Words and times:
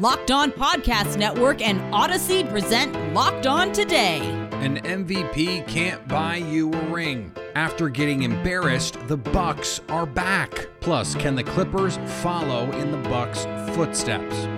Locked 0.00 0.30
On 0.30 0.50
Podcast 0.50 1.18
Network 1.18 1.60
and 1.60 1.78
Audacy 1.92 2.48
present 2.48 3.12
Locked 3.12 3.46
On 3.46 3.70
Today. 3.70 4.20
An 4.52 4.78
MVP 4.78 5.68
can't 5.68 6.08
buy 6.08 6.36
you 6.36 6.72
a 6.72 6.84
ring. 6.86 7.30
After 7.54 7.90
getting 7.90 8.22
embarrassed, 8.22 8.96
the 9.08 9.18
Bucks 9.18 9.82
are 9.90 10.06
back. 10.06 10.68
Plus, 10.80 11.14
can 11.16 11.34
the 11.34 11.44
Clippers 11.44 11.98
follow 12.22 12.70
in 12.72 12.90
the 12.90 13.10
Bucks' 13.10 13.44
footsteps? 13.76 14.48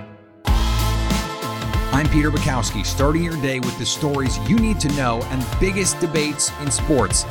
I'm 1.91 2.07
Peter 2.07 2.31
Bukowski, 2.31 2.85
starting 2.85 3.21
your 3.21 3.35
day 3.41 3.59
with 3.59 3.77
the 3.77 3.85
stories 3.85 4.37
you 4.49 4.55
need 4.55 4.79
to 4.79 4.87
know 4.93 5.21
and 5.23 5.45
biggest 5.59 5.99
debates 5.99 6.53
in 6.61 6.71
sports. 6.71 7.25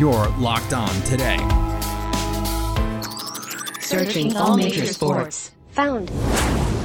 You're 0.00 0.26
locked 0.30 0.72
on 0.72 0.92
today. 1.02 1.38
Searching 3.80 4.36
all 4.36 4.56
major 4.56 4.86
sports. 4.86 5.52
Found. 5.70 6.10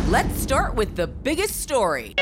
Let's 0.10 0.40
start 0.40 0.74
with 0.74 0.96
the 0.96 1.06
biggest 1.06 1.60
story. 1.60 2.16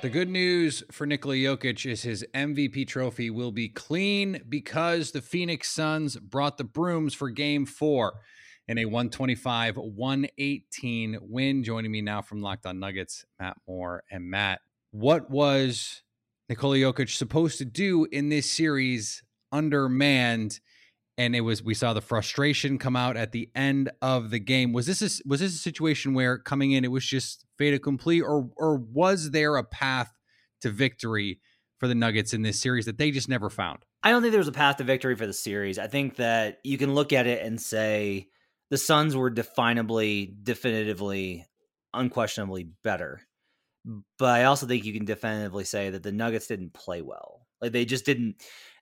The 0.00 0.08
good 0.08 0.30
news 0.30 0.82
for 0.90 1.06
Nikola 1.06 1.34
Jokic 1.34 1.84
is 1.84 2.02
his 2.04 2.24
MVP 2.32 2.88
trophy 2.88 3.28
will 3.28 3.52
be 3.52 3.68
clean 3.68 4.40
because 4.48 5.10
the 5.10 5.20
Phoenix 5.20 5.70
Suns 5.70 6.16
brought 6.16 6.56
the 6.56 6.64
brooms 6.64 7.12
for 7.12 7.28
game 7.28 7.66
four 7.66 8.14
in 8.66 8.78
a 8.78 8.86
125 8.86 9.76
118 9.76 11.18
win. 11.20 11.64
Joining 11.64 11.92
me 11.92 12.00
now 12.00 12.22
from 12.22 12.40
Locked 12.40 12.64
On 12.64 12.80
Nuggets, 12.80 13.26
Matt 13.38 13.58
Moore. 13.68 14.02
And 14.10 14.30
Matt, 14.30 14.62
what 14.90 15.30
was 15.30 16.02
Nikola 16.48 16.78
Jokic 16.78 17.14
supposed 17.14 17.58
to 17.58 17.66
do 17.66 18.06
in 18.10 18.30
this 18.30 18.50
series 18.50 19.22
undermanned? 19.52 20.60
And 21.16 21.36
it 21.36 21.42
was 21.42 21.62
we 21.62 21.74
saw 21.74 21.92
the 21.92 22.00
frustration 22.00 22.78
come 22.78 22.96
out 22.96 23.16
at 23.16 23.32
the 23.32 23.48
end 23.54 23.90
of 24.02 24.30
the 24.30 24.40
game. 24.40 24.72
Was 24.72 24.86
this 24.86 25.00
a, 25.00 25.28
was 25.28 25.40
this 25.40 25.54
a 25.54 25.58
situation 25.58 26.12
where 26.12 26.38
coming 26.38 26.72
in 26.72 26.84
it 26.84 26.90
was 26.90 27.06
just 27.06 27.44
fait 27.56 27.72
accompli, 27.72 28.20
or 28.20 28.50
or 28.56 28.76
was 28.76 29.30
there 29.30 29.56
a 29.56 29.64
path 29.64 30.12
to 30.62 30.70
victory 30.70 31.40
for 31.78 31.86
the 31.86 31.94
Nuggets 31.94 32.34
in 32.34 32.42
this 32.42 32.60
series 32.60 32.86
that 32.86 32.98
they 32.98 33.10
just 33.10 33.28
never 33.28 33.48
found? 33.48 33.84
I 34.02 34.10
don't 34.10 34.22
think 34.22 34.32
there 34.32 34.38
was 34.38 34.48
a 34.48 34.52
path 34.52 34.76
to 34.78 34.84
victory 34.84 35.14
for 35.16 35.26
the 35.26 35.32
series. 35.32 35.78
I 35.78 35.86
think 35.86 36.16
that 36.16 36.58
you 36.64 36.78
can 36.78 36.94
look 36.94 37.12
at 37.12 37.26
it 37.26 37.44
and 37.44 37.60
say 37.60 38.28
the 38.70 38.78
Suns 38.78 39.14
were 39.14 39.30
definably, 39.30 40.34
definitively, 40.42 41.46
unquestionably 41.92 42.68
better. 42.82 43.20
But 44.18 44.40
I 44.40 44.44
also 44.44 44.66
think 44.66 44.84
you 44.84 44.92
can 44.92 45.04
definitively 45.04 45.64
say 45.64 45.90
that 45.90 46.02
the 46.02 46.12
Nuggets 46.12 46.46
didn't 46.46 46.74
play 46.74 47.02
well. 47.02 47.43
Like 47.64 47.72
they 47.72 47.84
just 47.86 48.04
didn't. 48.04 48.36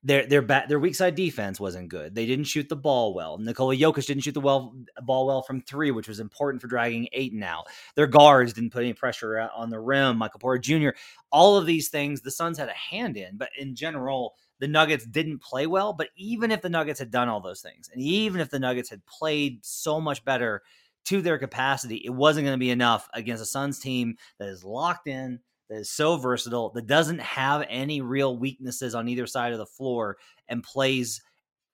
Their 0.05 0.27
their 0.27 0.43
bat, 0.43 0.69
their 0.69 0.81
weak 0.81 0.97
side 0.97 1.15
defense 1.15 1.61
wasn't 1.61 1.89
good. 1.89 2.17
They 2.17 2.27
didn't 2.27 2.47
shoot 2.47 2.69
the 2.69 2.75
ball 2.75 3.15
well. 3.15 3.39
Nikola 3.39 3.77
Jokic 3.77 4.05
didn't 4.05 4.25
shoot 4.25 4.35
the 4.35 4.41
well 4.41 4.75
ball 5.03 5.29
well 5.29 5.43
from 5.43 5.61
three, 5.61 5.93
which 5.93 6.09
was 6.09 6.19
important 6.19 6.61
for 6.61 6.67
dragging 6.67 7.07
Ayton 7.13 7.45
out. 7.45 7.69
Their 7.95 8.09
guards 8.09 8.53
didn't 8.53 8.71
put 8.71 8.83
any 8.83 8.95
pressure 8.95 9.49
on 9.55 9.71
the 9.71 9.79
rim. 9.79 10.19
Michael 10.19 10.41
Porter 10.41 10.59
Jr. 10.59 10.89
All 11.31 11.57
of 11.57 11.67
these 11.67 11.89
things 11.89 12.21
the 12.21 12.33
Suns 12.33 12.59
had 12.59 12.69
a 12.69 12.73
hand 12.73 13.17
in, 13.17 13.37
but 13.37 13.51
in 13.57 13.77
general, 13.77 14.35
the 14.59 14.67
Nuggets 14.67 15.07
didn't 15.07 15.41
play 15.41 15.69
well. 15.69 15.93
But 15.93 16.09
even 16.17 16.51
if 16.51 16.63
the 16.63 16.69
Nuggets 16.69 16.99
had 16.99 17.13
done 17.13 17.29
all 17.29 17.41
those 17.41 17.61
things, 17.61 17.89
and 17.93 18.03
even 18.03 18.41
if 18.41 18.51
the 18.51 18.59
Nuggets 18.59 18.91
had 18.91 19.07
played 19.07 19.65
so 19.65 20.01
much 20.01 20.25
better 20.25 20.63
to 21.05 21.23
their 21.23 21.39
capacity, 21.39 22.03
it 22.05 22.11
wasn't 22.11 22.45
going 22.45 22.57
to 22.57 22.61
be 22.61 22.71
enough 22.71 23.09
against 23.15 23.43
a 23.43 23.47
Suns 23.47 23.79
team 23.79 24.17
that 24.39 24.49
is 24.49 24.65
locked 24.65 25.07
in, 25.07 25.39
that 25.73 25.81
is 25.81 25.91
so 25.91 26.17
versatile, 26.17 26.71
that 26.75 26.87
doesn't 26.87 27.21
have 27.21 27.65
any 27.69 28.01
real 28.01 28.37
weaknesses 28.37 28.95
on 28.95 29.09
either 29.09 29.27
side 29.27 29.53
of 29.53 29.59
the 29.59 29.67
floor, 29.67 30.19
and 30.49 30.63
plays 30.63 31.23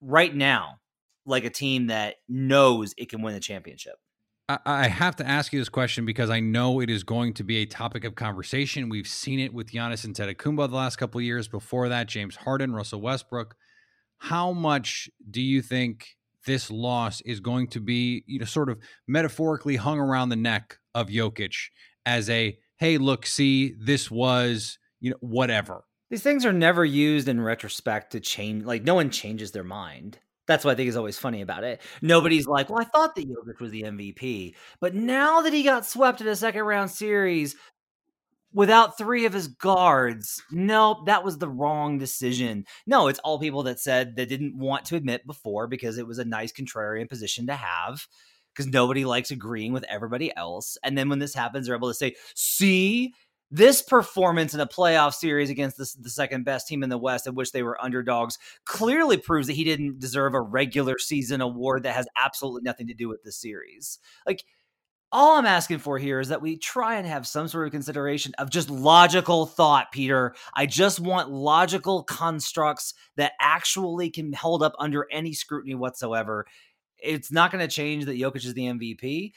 right 0.01 0.35
now 0.35 0.79
like 1.27 1.45
a 1.45 1.51
team 1.51 1.89
that 1.89 2.17
knows 2.29 2.95
it 2.97 3.11
can 3.11 3.23
win 3.23 3.35
the 3.35 3.41
championship. 3.41 3.95
I 4.65 4.89
have 4.89 5.15
to 5.17 5.29
ask 5.29 5.53
you 5.53 5.59
this 5.59 5.69
question 5.69 6.07
because 6.07 6.31
I 6.31 6.41
know 6.41 6.81
it 6.81 6.89
is 6.89 7.03
going 7.03 7.35
to 7.35 7.45
be 7.45 7.59
a 7.59 7.67
topic 7.67 8.05
of 8.05 8.15
conversation. 8.15 8.89
We've 8.89 9.07
seen 9.07 9.41
it 9.41 9.53
with 9.53 9.73
Giannis 9.73 10.07
and 10.07 10.15
Antetokounmpo 10.15 10.71
the 10.71 10.77
last 10.77 10.97
couple 10.97 11.19
of 11.19 11.25
years. 11.25 11.49
Before 11.49 11.91
that, 11.91 12.07
James 12.07 12.37
Harden, 12.37 12.73
Russell 12.73 13.03
Westbrook. 13.03 13.57
How 14.17 14.53
much 14.53 15.11
do 15.31 15.43
you 15.43 15.61
think 15.61 16.17
this 16.47 16.71
loss 16.71 17.21
is 17.23 17.41
going 17.41 17.67
to 17.69 17.81
be, 17.81 18.25
you 18.27 18.39
know, 18.39 18.47
sort 18.47 18.71
of 18.71 18.79
metaphorically 19.07 19.77
hung 19.77 19.99
around 19.99 20.31
the 20.31 20.37
neck 20.37 20.79
of 20.95 21.09
Jokic 21.09 21.55
as 22.07 22.31
a, 22.31 22.57
hey, 22.79 22.99
look, 22.99 23.27
see, 23.27 23.75
this 23.79 24.11
was, 24.11 24.79
you 25.01 25.11
know, 25.11 25.17
whatever. 25.21 25.85
These 26.11 26.23
things 26.23 26.47
are 26.47 26.53
never 26.53 26.85
used 26.85 27.29
in 27.29 27.41
retrospect 27.41 28.13
to 28.13 28.21
change. 28.21 28.65
Like, 28.65 28.83
no 28.83 28.95
one 28.95 29.11
changes 29.11 29.53
their 29.53 29.65
mind. 29.65 30.19
That's 30.47 30.65
what 30.65 30.73
I 30.73 30.75
think 30.77 30.89
is 30.89 30.97
always 30.97 31.19
funny 31.19 31.43
about 31.43 31.65
it. 31.65 31.83
Nobody's 32.01 32.47
like, 32.47 32.71
well, 32.71 32.81
I 32.81 32.85
thought 32.85 33.15
that 33.15 33.29
Jokic 33.29 33.61
was 33.61 33.71
the 33.71 33.83
MVP, 33.83 34.55
but 34.81 34.95
now 34.95 35.43
that 35.43 35.53
he 35.53 35.63
got 35.63 35.85
swept 35.85 36.23
in 36.23 36.27
a 36.27 36.35
second 36.35 36.63
round 36.63 36.91
series 36.91 37.55
without 38.55 38.97
three 38.97 39.27
of 39.27 39.35
his 39.35 39.49
guards, 39.49 40.43
nope, 40.51 41.05
that 41.05 41.23
was 41.23 41.37
the 41.37 41.49
wrong 41.49 41.99
decision. 41.99 42.65
No, 42.87 43.09
it's 43.09 43.19
all 43.19 43.39
people 43.39 43.65
that 43.65 43.79
said 43.79 44.17
that 44.17 44.31
didn't 44.31 44.57
want 44.57 44.87
to 44.87 44.97
admit 44.97 45.27
before 45.27 45.67
because 45.67 45.99
it 45.99 46.07
was 46.07 46.19
a 46.19 46.25
nice 46.25 46.53
contrarian 46.53 47.11
position 47.11 47.47
to 47.49 47.55
have 47.55 48.07
because 48.59 48.73
nobody 48.73 49.05
likes 49.05 49.31
agreeing 49.31 49.73
with 49.73 49.85
everybody 49.85 50.37
else. 50.37 50.77
And 50.83 50.99
then 50.99 51.09
when 51.09 51.21
this 51.21 51.33
happens, 51.33 51.67
they're 51.67 51.77
able 51.77 51.89
to 51.89 51.95
say, 51.95 52.17
see, 52.35 53.15
this 53.53 53.81
performance 53.81 54.53
in 54.53 54.59
a 54.59 54.67
playoff 54.67 55.15
series 55.15 55.49
against 55.49 55.77
the, 55.77 55.89
the, 56.01 56.11
second 56.11 56.45
best 56.45 56.67
team 56.67 56.83
in 56.83 56.91
the 56.91 56.99
West, 56.99 57.29
in 57.29 57.37
which 57.37 57.53
they 57.53 57.63
were 57.63 57.83
underdogs, 57.83 58.37
clearly 58.65 59.17
proves 59.17 59.47
that 59.47 59.55
he 59.55 59.65
didn't 59.65 60.01
deserve 60.01 60.35
a 60.35 60.41
regular 60.41 60.99
season 60.99 61.41
award 61.41 61.85
that 61.85 61.95
has 61.95 62.09
absolutely 62.17 62.63
nothing 62.63 62.89
to 62.89 62.95
do 62.95 63.09
with 63.09 63.23
the 63.23 63.33
series. 63.33 64.01
Like, 64.27 64.43
all 65.11 65.39
I'm 65.39 65.47
asking 65.47 65.79
for 65.79 65.99
here 65.99 66.21
is 66.21 66.29
that 66.29 66.43
we 66.43 66.59
try 66.59 66.97
and 66.97 67.07
have 67.07 67.27
some 67.27 67.49
sort 67.49 67.67
of 67.67 67.73
consideration 67.73 68.35
of 68.37 68.51
just 68.51 68.69
logical 68.69 69.47
thought, 69.47 69.91
Peter. 69.91 70.35
I 70.55 70.67
just 70.67 71.01
want 71.01 71.31
logical 71.31 72.03
constructs 72.03 72.93
that 73.17 73.33
actually 73.41 74.11
can 74.11 74.35
hold 74.35 74.63
up 74.63 74.75
under 74.79 75.07
any 75.11 75.33
scrutiny 75.33 75.75
whatsoever. 75.75 76.45
It's 77.03 77.31
not 77.31 77.53
going 77.53 77.67
to 77.67 77.73
change 77.73 78.07
that 78.07 78.19
Jokic 78.19 78.45
is 78.45 78.55
the 78.55 78.67
MVP 78.67 79.33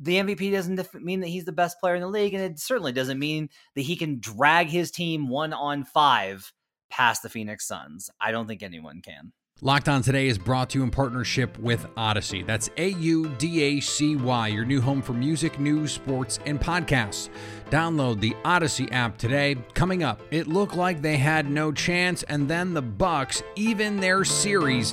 the 0.00 0.16
MVP 0.16 0.52
doesn't 0.52 1.02
mean 1.02 1.20
that 1.20 1.28
he's 1.28 1.44
the 1.44 1.52
best 1.52 1.78
player 1.80 1.94
in 1.94 2.00
the 2.00 2.08
league, 2.08 2.34
and 2.34 2.42
it 2.42 2.58
certainly 2.58 2.92
doesn't 2.92 3.18
mean 3.18 3.48
that 3.74 3.82
he 3.82 3.96
can 3.96 4.18
drag 4.18 4.68
his 4.68 4.90
team 4.90 5.28
one 5.28 5.52
on 5.52 5.84
five 5.84 6.52
past 6.90 7.22
the 7.22 7.28
Phoenix 7.28 7.66
Suns. 7.66 8.10
I 8.20 8.32
don't 8.32 8.46
think 8.46 8.62
anyone 8.62 9.00
can. 9.02 9.32
Locked 9.60 9.88
On 9.88 10.02
Today 10.02 10.26
is 10.26 10.36
brought 10.36 10.70
to 10.70 10.78
you 10.78 10.84
in 10.84 10.90
partnership 10.90 11.56
with 11.58 11.86
Audacy. 11.94 12.44
That's 12.44 12.70
A 12.76 12.88
U 12.88 13.28
D 13.38 13.62
A 13.62 13.80
C 13.80 14.16
Y, 14.16 14.48
your 14.48 14.64
new 14.64 14.80
home 14.80 15.00
for 15.00 15.12
music, 15.12 15.60
news, 15.60 15.92
sports, 15.92 16.40
and 16.44 16.60
podcasts. 16.60 17.28
Download 17.70 18.18
the 18.18 18.34
Audacy 18.44 18.92
app 18.92 19.16
today. 19.16 19.56
Coming 19.74 20.02
up, 20.02 20.20
it 20.32 20.48
looked 20.48 20.74
like 20.74 21.02
they 21.02 21.16
had 21.16 21.48
no 21.48 21.70
chance, 21.70 22.24
and 22.24 22.48
then 22.48 22.74
the 22.74 22.82
Bucks 22.82 23.44
even 23.54 24.00
their 24.00 24.24
series, 24.24 24.92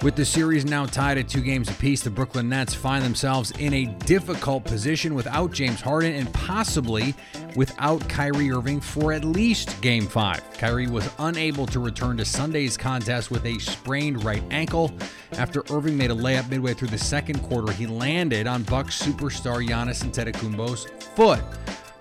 With 0.00 0.14
the 0.14 0.24
series 0.24 0.64
now 0.64 0.86
tied 0.86 1.18
at 1.18 1.28
two 1.28 1.40
games 1.40 1.68
apiece, 1.68 2.02
the 2.02 2.10
Brooklyn 2.10 2.48
Nets 2.48 2.72
find 2.72 3.04
themselves 3.04 3.50
in 3.58 3.74
a 3.74 3.86
difficult 3.86 4.64
position 4.64 5.12
without 5.12 5.50
James 5.50 5.80
Harden 5.80 6.14
and 6.14 6.32
possibly 6.32 7.16
without 7.56 8.08
Kyrie 8.08 8.52
Irving 8.52 8.80
for 8.80 9.12
at 9.12 9.24
least 9.24 9.80
game 9.80 10.06
five. 10.06 10.40
Kyrie 10.52 10.86
was 10.86 11.10
unable 11.18 11.66
to 11.66 11.80
return 11.80 12.16
to 12.18 12.24
Sunday's 12.24 12.76
contest 12.76 13.32
with 13.32 13.44
a 13.44 13.58
sprained 13.58 14.22
right 14.22 14.44
ankle. 14.52 14.92
After 15.32 15.64
Irving 15.68 15.96
made 15.96 16.12
a 16.12 16.14
layup 16.14 16.48
midway 16.48 16.74
through 16.74 16.88
the 16.88 16.98
second 16.98 17.40
quarter, 17.40 17.72
he 17.72 17.88
landed 17.88 18.46
on 18.46 18.62
Bucks 18.62 19.02
superstar 19.02 19.66
Giannis 19.66 20.04
Antetokounmpo's 20.04 20.86
foot. 21.16 21.42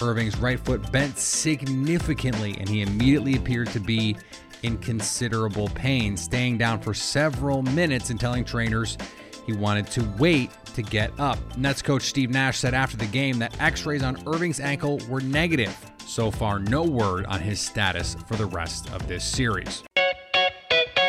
Irving's 0.03 0.37
right 0.37 0.59
foot 0.59 0.91
bent 0.91 1.17
significantly, 1.17 2.55
and 2.59 2.69
he 2.69 2.83
immediately 2.83 3.35
appeared 3.35 3.69
to 3.69 3.79
be 3.79 4.15
in 4.63 4.77
considerable 4.77 5.69
pain, 5.69 6.17
staying 6.17 6.57
down 6.57 6.79
for 6.79 6.93
several 6.93 7.61
minutes 7.61 8.09
and 8.09 8.19
telling 8.19 8.43
trainers 8.43 8.97
he 9.45 9.53
wanted 9.53 9.87
to 9.87 10.03
wait 10.17 10.51
to 10.75 10.81
get 10.81 11.11
up. 11.19 11.39
Nets 11.57 11.81
coach 11.81 12.03
Steve 12.03 12.29
Nash 12.29 12.59
said 12.59 12.73
after 12.73 12.97
the 12.97 13.07
game 13.07 13.39
that 13.39 13.59
x 13.61 13.85
rays 13.85 14.03
on 14.03 14.21
Irving's 14.27 14.59
ankle 14.59 14.99
were 15.09 15.21
negative. 15.21 15.75
So 16.05 16.31
far, 16.31 16.59
no 16.59 16.83
word 16.83 17.25
on 17.25 17.39
his 17.39 17.59
status 17.59 18.15
for 18.27 18.35
the 18.35 18.45
rest 18.45 18.91
of 18.91 19.07
this 19.07 19.23
series. 19.23 19.86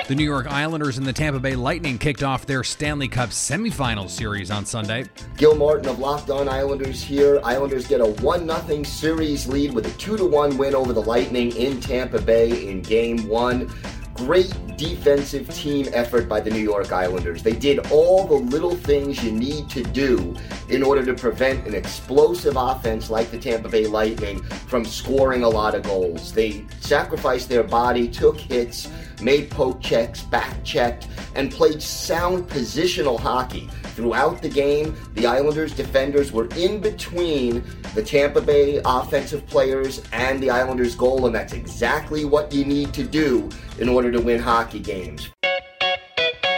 The 0.08 0.14
New 0.14 0.24
York 0.24 0.46
Islanders 0.46 0.96
and 0.96 1.06
the 1.06 1.12
Tampa 1.12 1.38
Bay 1.38 1.54
Lightning 1.54 1.98
kicked 1.98 2.22
off 2.22 2.46
their 2.46 2.64
Stanley 2.64 3.08
Cup 3.08 3.28
semifinal 3.28 4.08
series 4.08 4.50
on 4.50 4.64
Sunday. 4.64 5.04
Gil 5.36 5.54
Martin 5.54 5.86
of 5.86 5.98
Locked 5.98 6.30
On 6.30 6.48
Islanders 6.48 7.02
here. 7.02 7.38
Islanders 7.44 7.86
get 7.86 8.00
a 8.00 8.06
1 8.06 8.48
0 8.66 8.82
series 8.84 9.46
lead 9.46 9.74
with 9.74 9.84
a 9.86 9.90
2 9.98 10.26
1 10.26 10.56
win 10.56 10.74
over 10.74 10.94
the 10.94 11.02
Lightning 11.02 11.54
in 11.54 11.78
Tampa 11.78 12.22
Bay 12.22 12.70
in 12.70 12.80
game 12.80 13.28
one. 13.28 13.70
Great 14.18 14.52
defensive 14.76 15.48
team 15.54 15.86
effort 15.92 16.28
by 16.28 16.40
the 16.40 16.50
New 16.50 16.58
York 16.58 16.90
Islanders. 16.90 17.40
They 17.40 17.52
did 17.52 17.78
all 17.92 18.26
the 18.26 18.34
little 18.34 18.74
things 18.74 19.22
you 19.22 19.30
need 19.30 19.70
to 19.70 19.84
do 19.84 20.36
in 20.68 20.82
order 20.82 21.06
to 21.06 21.14
prevent 21.14 21.68
an 21.68 21.74
explosive 21.74 22.56
offense 22.56 23.10
like 23.10 23.30
the 23.30 23.38
Tampa 23.38 23.68
Bay 23.68 23.86
Lightning 23.86 24.42
from 24.42 24.84
scoring 24.84 25.44
a 25.44 25.48
lot 25.48 25.76
of 25.76 25.84
goals. 25.84 26.32
They 26.32 26.64
sacrificed 26.80 27.48
their 27.48 27.62
body, 27.62 28.08
took 28.08 28.36
hits, 28.36 28.90
made 29.22 29.50
poke 29.50 29.80
checks, 29.80 30.22
back 30.24 30.64
checked, 30.64 31.06
and 31.36 31.52
played 31.52 31.80
sound 31.80 32.48
positional 32.48 33.20
hockey. 33.20 33.70
Throughout 33.98 34.40
the 34.40 34.48
game, 34.48 34.94
the 35.14 35.26
Islanders 35.26 35.74
defenders 35.74 36.30
were 36.30 36.46
in 36.54 36.80
between 36.80 37.64
the 37.96 38.02
Tampa 38.04 38.40
Bay 38.40 38.80
offensive 38.84 39.44
players 39.48 40.04
and 40.12 40.40
the 40.40 40.50
Islanders 40.50 40.94
goal, 40.94 41.26
and 41.26 41.34
that's 41.34 41.52
exactly 41.52 42.24
what 42.24 42.52
you 42.52 42.64
need 42.64 42.94
to 42.94 43.02
do 43.02 43.48
in 43.80 43.88
order 43.88 44.12
to 44.12 44.20
win 44.20 44.38
hockey 44.40 44.78
games. 44.78 45.30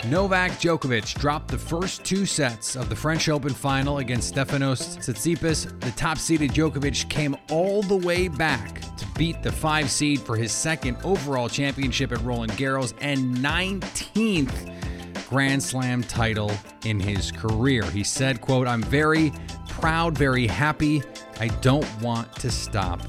Novak 0.04 0.50
Djokovic 0.52 1.18
dropped 1.18 1.48
the 1.48 1.56
first 1.56 2.04
two 2.04 2.26
sets 2.26 2.76
of 2.76 2.90
the 2.90 2.96
French 2.96 3.30
Open 3.30 3.54
final 3.54 3.98
against 3.98 4.34
Stefanos 4.34 4.98
Tsitsipas. 4.98 5.80
The 5.80 5.92
top-seeded 5.92 6.50
Djokovic 6.50 7.08
came 7.08 7.34
all 7.50 7.80
the 7.80 7.96
way 7.96 8.28
back 8.28 8.82
to 8.98 9.06
beat 9.16 9.42
the 9.42 9.52
five 9.52 9.90
seed 9.90 10.20
for 10.20 10.36
his 10.36 10.52
second 10.52 10.98
overall 11.04 11.48
championship 11.48 12.12
at 12.12 12.22
Roland 12.22 12.52
Garros 12.52 12.92
and 13.00 13.38
19th 13.38 14.69
Grand 15.30 15.62
Slam 15.62 16.02
title 16.02 16.50
in 16.84 16.98
his 16.98 17.30
career. 17.30 17.84
He 17.84 18.02
said, 18.02 18.40
quote, 18.40 18.66
I'm 18.66 18.82
very 18.82 19.32
proud, 19.68 20.18
very 20.18 20.48
happy. 20.48 21.04
I 21.38 21.48
don't 21.62 21.86
want 22.02 22.34
to 22.40 22.50
stop 22.50 23.00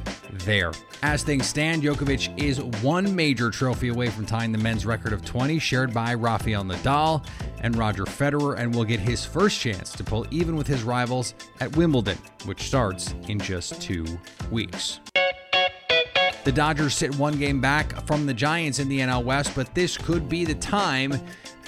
there. 0.45 0.71
As 1.01 1.23
things 1.23 1.47
stand, 1.47 1.81
Djokovic 1.81 2.39
is 2.39 2.61
one 2.83 3.15
major 3.15 3.49
trophy 3.49 3.87
away 3.87 4.09
from 4.09 4.27
tying 4.27 4.51
the 4.51 4.59
men's 4.59 4.85
record 4.85 5.13
of 5.13 5.25
20, 5.25 5.57
shared 5.57 5.95
by 5.95 6.13
Rafael 6.13 6.63
Nadal 6.63 7.25
and 7.61 7.75
Roger 7.75 8.05
Federer, 8.05 8.55
and 8.59 8.73
will 8.73 8.85
get 8.85 8.99
his 8.99 9.25
first 9.25 9.59
chance 9.59 9.91
to 9.93 10.03
pull 10.03 10.27
even 10.29 10.55
with 10.55 10.67
his 10.67 10.83
rivals 10.83 11.33
at 11.59 11.75
Wimbledon, 11.75 12.19
which 12.45 12.61
starts 12.61 13.15
in 13.27 13.39
just 13.39 13.81
two 13.81 14.05
weeks. 14.51 14.99
The 16.43 16.51
Dodgers 16.51 16.95
sit 16.95 17.15
one 17.17 17.37
game 17.37 17.61
back 17.61 18.05
from 18.07 18.25
the 18.25 18.33
Giants 18.33 18.79
in 18.79 18.89
the 18.89 18.99
NL 18.99 19.23
West, 19.23 19.53
but 19.55 19.73
this 19.75 19.97
could 19.97 20.29
be 20.29 20.45
the 20.45 20.55
time 20.55 21.13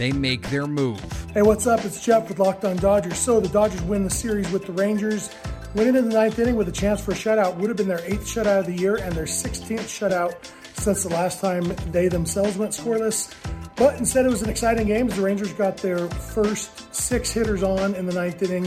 they 0.03 0.11
make 0.11 0.49
their 0.49 0.67
move. 0.67 0.99
Hey, 1.33 1.43
what's 1.43 1.65
up? 1.65 1.85
It's 1.85 2.03
Jeff 2.03 2.27
with 2.27 2.37
Locked 2.37 2.65
On 2.65 2.75
Dodgers. 2.75 3.17
So 3.17 3.39
the 3.39 3.47
Dodgers 3.47 3.81
win 3.83 4.03
the 4.03 4.09
series 4.09 4.51
with 4.51 4.65
the 4.65 4.73
Rangers. 4.73 5.29
Winning 5.75 5.95
in 5.95 6.09
the 6.09 6.13
ninth 6.13 6.37
inning 6.39 6.57
with 6.57 6.67
a 6.67 6.73
chance 6.73 6.99
for 6.99 7.11
a 7.11 7.15
shutout 7.15 7.55
would 7.55 7.69
have 7.69 7.77
been 7.77 7.87
their 7.87 8.03
eighth 8.03 8.25
shutout 8.25 8.59
of 8.59 8.65
the 8.65 8.73
year 8.73 8.97
and 8.97 9.13
their 9.13 9.23
16th 9.23 9.79
shutout 9.79 10.35
since 10.77 11.03
the 11.03 11.09
last 11.09 11.39
time 11.39 11.63
they 11.93 12.09
themselves 12.09 12.57
went 12.57 12.73
scoreless. 12.73 13.33
But 13.77 13.97
instead, 13.97 14.25
it 14.25 14.29
was 14.29 14.41
an 14.41 14.49
exciting 14.49 14.87
game 14.87 15.07
as 15.07 15.15
the 15.15 15.21
Rangers 15.21 15.53
got 15.53 15.77
their 15.77 16.09
first 16.09 16.93
six 16.93 17.31
hitters 17.31 17.63
on 17.63 17.95
in 17.95 18.05
the 18.05 18.13
ninth 18.13 18.43
inning. 18.43 18.65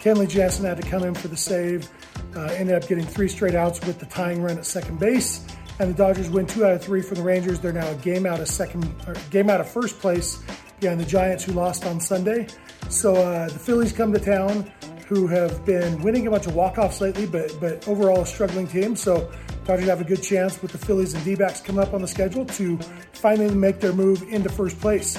Kenley 0.00 0.28
Jansen 0.28 0.64
had 0.64 0.82
to 0.82 0.90
come 0.90 1.04
in 1.04 1.14
for 1.14 1.28
the 1.28 1.36
save. 1.36 1.88
Uh, 2.34 2.46
ended 2.46 2.74
up 2.74 2.88
getting 2.88 3.06
three 3.06 3.28
straight 3.28 3.54
outs 3.54 3.80
with 3.86 4.00
the 4.00 4.06
tying 4.06 4.42
run 4.42 4.58
at 4.58 4.66
second 4.66 4.98
base. 4.98 5.46
And 5.78 5.90
the 5.90 5.94
Dodgers 5.96 6.30
win 6.30 6.46
two 6.46 6.64
out 6.64 6.72
of 6.72 6.82
three 6.82 7.00
for 7.00 7.14
the 7.14 7.22
Rangers. 7.22 7.60
They're 7.60 7.72
now 7.72 7.88
a 7.88 7.94
game 7.96 8.26
out 8.26 8.40
of 8.40 8.48
second, 8.48 8.92
game 9.30 9.48
out 9.48 9.60
of 9.60 9.68
first 9.68 10.00
place 10.00 10.42
behind 10.84 11.00
the 11.00 11.06
Giants, 11.06 11.44
who 11.44 11.52
lost 11.52 11.86
on 11.86 11.98
Sunday. 11.98 12.46
So 12.90 13.14
uh, 13.14 13.48
the 13.48 13.58
Phillies 13.58 13.90
come 13.90 14.12
to 14.12 14.18
town, 14.18 14.70
who 15.08 15.26
have 15.26 15.64
been 15.64 16.02
winning 16.02 16.26
a 16.26 16.30
bunch 16.30 16.46
of 16.46 16.54
walk-offs 16.54 17.00
lately, 17.00 17.26
but 17.26 17.58
but 17.58 17.88
overall 17.88 18.20
a 18.20 18.26
struggling 18.26 18.66
team. 18.66 18.94
So 18.94 19.32
Dodgers 19.64 19.88
have 19.88 20.02
a 20.02 20.04
good 20.04 20.22
chance 20.22 20.60
with 20.60 20.72
the 20.72 20.78
Phillies 20.78 21.14
and 21.14 21.24
D-backs 21.24 21.62
coming 21.62 21.82
up 21.82 21.94
on 21.94 22.02
the 22.02 22.06
schedule 22.06 22.44
to 22.44 22.78
finally 23.14 23.54
make 23.54 23.80
their 23.80 23.94
move 23.94 24.22
into 24.24 24.50
first 24.50 24.78
place. 24.78 25.16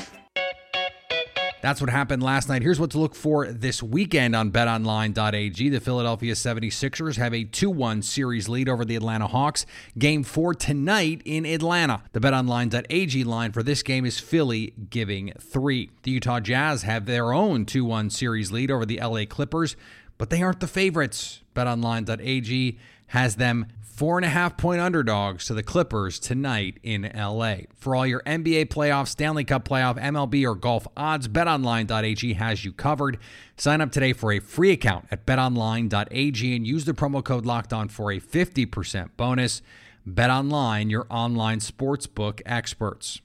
That's 1.65 1.81
what 1.81 1.89
happened 1.89 2.21
last 2.21 2.47
night. 2.47 2.62
Here's 2.62 2.79
what 2.79 2.91
to 2.91 3.00
look 3.00 3.15
for 3.15 3.47
this 3.47 3.81
weekend 3.81 4.35
on 4.35 4.51
betonline.ag. 4.51 5.69
The 5.69 5.79
Philadelphia 5.79 6.33
76ers 6.33 7.17
have 7.17 7.33
a 7.33 7.44
2 7.44 7.71
1 7.71 8.03
series 8.03 8.47
lead 8.47 8.69
over 8.69 8.85
the 8.85 8.95
Atlanta 8.95 9.25
Hawks. 9.25 9.65
Game 9.97 10.23
four 10.23 10.53
tonight 10.53 11.23
in 11.25 11.44
Atlanta. 11.44 12.03
The 12.13 12.19
betonline.ag 12.19 13.23
line 13.23 13.51
for 13.51 13.63
this 13.63 13.81
game 13.81 14.06
is 14.06 14.19
Philly 14.19 14.75
giving 14.91 15.33
three. 15.39 15.89
The 16.03 16.12
Utah 16.12 16.39
Jazz 16.39 16.83
have 16.83 17.07
their 17.07 17.33
own 17.33 17.65
2 17.65 17.83
1 17.83 18.11
series 18.11 18.51
lead 18.51 18.69
over 18.69 18.85
the 18.85 19.00
LA 19.01 19.25
Clippers, 19.27 19.75
but 20.19 20.29
they 20.29 20.44
aren't 20.44 20.59
the 20.59 20.68
favorites. 20.68 21.41
BetOnline.ag 21.56 22.77
has 23.07 23.36
them 23.36 23.68
four 23.96 24.18
and 24.18 24.25
a 24.25 24.30
half 24.30 24.57
point 24.57 24.81
underdogs 24.81 25.46
to 25.46 25.54
the 25.54 25.63
Clippers 25.63 26.19
tonight 26.19 26.80
in 26.84 27.10
LA. 27.16 27.60
For 27.78 27.96
all 27.96 28.06
your 28.06 28.22
NBA 28.24 28.66
playoffs, 28.66 29.07
Stanley 29.07 29.46
Cup 29.46 29.68
playoff, 29.68 29.98
MLB, 29.98 30.46
or 30.46 30.54
golf 30.54 30.86
odds, 30.98 31.30
betonline.ag 31.30 32.34
has 32.34 32.66
you 32.66 32.74
covered. 32.74 33.18
Sign 33.56 33.80
up 33.80 33.92
today 33.94 34.12
for 34.12 34.34
a 34.34 34.40
free 34.40 34.72
account 34.72 35.07
at 35.12 35.25
betonline.ag 35.25 36.56
and 36.56 36.68
use 36.68 36.84
the 36.84 36.94
promo 36.94 37.24
code 37.24 37.45
locked 37.45 37.71
on 37.71 37.88
for 37.88 38.12
a 38.12 38.19
50% 38.19 39.12
bonus. 39.16 39.62
BetOnline, 40.07 40.92
your 40.92 41.07
online 41.09 41.59
sportsbook 41.59 42.42
experts. 42.45 43.21